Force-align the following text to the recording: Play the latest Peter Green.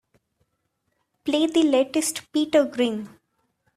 Play 1.25 1.45
the 1.45 1.61
latest 1.61 2.23
Peter 2.33 2.65
Green. 2.65 3.07